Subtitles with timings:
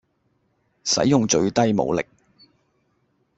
[0.83, 2.03] 使用最低武力